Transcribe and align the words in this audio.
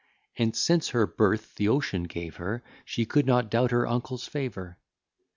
_And, 0.35 0.55
since 0.55 0.89
her 0.89 1.05
birth 1.05 1.53
the 1.57 1.67
ocean 1.67 2.05
gave 2.05 2.37
her, 2.37 2.63
She 2.85 3.05
could 3.05 3.27
not 3.27 3.51
doubt 3.51 3.69
her 3.69 3.85
uncle's 3.85 4.27
favour. 4.27 4.79